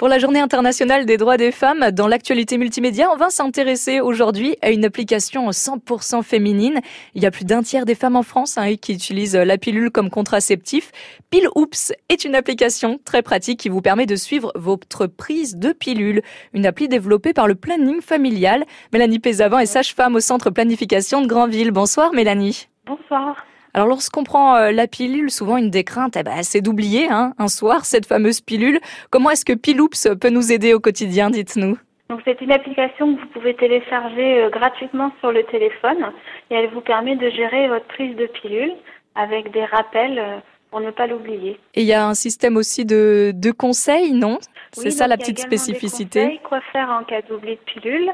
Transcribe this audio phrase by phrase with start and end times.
[0.00, 4.56] Pour la journée internationale des droits des femmes, dans l'actualité multimédia, on va s'intéresser aujourd'hui
[4.62, 6.80] à une application 100% féminine.
[7.14, 9.90] Il y a plus d'un tiers des femmes en France hein, qui utilisent la pilule
[9.90, 10.90] comme contraceptif.
[11.28, 15.74] Pile Oops est une application très pratique qui vous permet de suivre votre prise de
[15.74, 16.22] pilule.
[16.54, 18.64] Une appli développée par le planning familial.
[18.94, 21.72] Mélanie Pézavant est sage-femme au centre planification de Granville.
[21.72, 22.68] Bonsoir Mélanie.
[22.86, 23.36] Bonsoir.
[23.72, 27.34] Alors lorsqu'on prend euh, la pilule, souvent une des craintes, eh ben, c'est d'oublier hein,
[27.38, 28.80] un soir cette fameuse pilule.
[29.10, 31.78] Comment est-ce que Piloups peut nous aider au quotidien, dites-nous?
[32.08, 36.12] Donc c'est une application que vous pouvez télécharger euh, gratuitement sur le téléphone
[36.50, 38.72] et elle vous permet de gérer votre prise de pilule
[39.14, 40.38] avec des rappels euh,
[40.70, 41.60] pour ne pas l'oublier.
[41.74, 44.38] Et il y a un système aussi de, de conseils, non?
[44.72, 46.26] C'est ça la petite spécificité.
[46.26, 48.10] Des quoi faire en cas d'oubli de pilule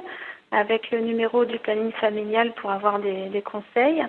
[0.52, 4.02] avec le numéro du planning familial pour avoir des, des conseils.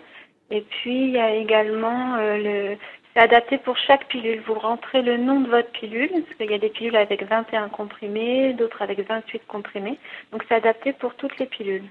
[0.51, 2.77] Et puis, il y a également euh, le...
[3.13, 4.41] C'est adapté pour chaque pilule.
[4.45, 7.69] Vous rentrez le nom de votre pilule, parce qu'il y a des pilules avec 21
[7.69, 9.97] comprimés, d'autres avec 28 comprimés.
[10.31, 11.85] Donc, c'est adapté pour toutes les pilules.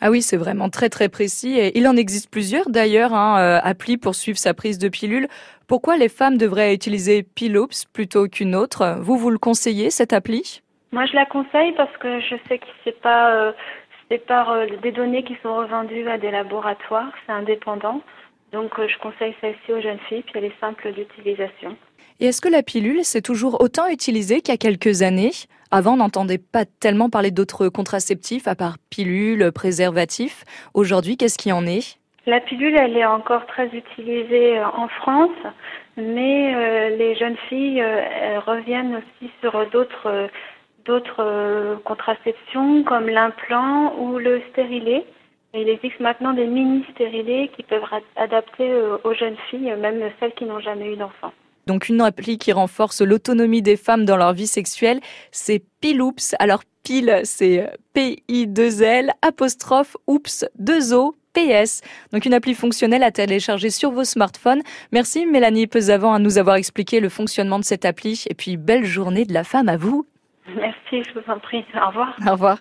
[0.00, 1.58] Ah oui, c'est vraiment très très précis.
[1.58, 5.28] Et il en existe plusieurs d'ailleurs, hein, euh, applis pour suivre sa prise de pilule.
[5.66, 8.98] Pourquoi les femmes devraient utiliser Pilops plutôt qu'une autre?
[9.00, 10.60] Vous, vous le conseillez, cette appli?
[10.92, 13.34] Moi, je la conseille parce que je sais que c'est pas...
[13.34, 13.52] Euh,
[14.10, 18.00] c'est par euh, des données qui sont revendues à des laboratoires, c'est indépendant.
[18.52, 21.76] Donc euh, je conseille celle-ci aux jeunes filles, puis elle est simple d'utilisation.
[22.20, 25.32] Et est-ce que la pilule, c'est toujours autant utilisé qu'il y a quelques années?
[25.70, 30.44] Avant, on n'entendait pas tellement parler d'autres contraceptifs, à part pilule, préservatif.
[30.72, 31.98] Aujourd'hui, qu'est-ce qui en est?
[32.26, 35.36] La pilule, elle est encore très utilisée euh, en France,
[35.96, 37.82] mais les jeunes filles
[38.46, 40.28] reviennent aussi sur d'autres
[40.86, 45.04] d'autres euh, contraceptions comme l'implant ou le stérilet.
[45.54, 47.84] il existe maintenant des mini-stérilés qui peuvent
[48.16, 51.32] adapter euh, aux jeunes filles, même celles qui n'ont jamais eu d'enfant.
[51.66, 55.00] Donc une appli qui renforce l'autonomie des femmes dans leur vie sexuelle,
[55.32, 56.34] c'est Piloops.
[56.38, 61.82] Alors pile, c'est P-I-2-L, apostrophe, oups, 2-O, PS.
[62.12, 64.62] Donc une appli fonctionnelle à télécharger sur vos smartphones.
[64.92, 68.24] Merci Mélanie Pesavant à nous avoir expliqué le fonctionnement de cette appli.
[68.30, 70.06] Et puis belle journée de la femme à vous.
[70.54, 71.64] Merci, je vous en prie.
[71.74, 72.18] Au revoir.
[72.26, 72.58] Au revoir.